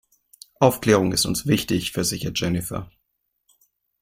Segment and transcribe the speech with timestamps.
[0.59, 2.89] Aufklärung ist uns wichtig, versichert Jennifer.